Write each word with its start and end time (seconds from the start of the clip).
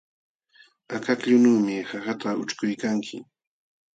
Akakllunuumi 0.95 1.75
qaqata 1.89 2.29
ućhkuykanki. 2.41 3.17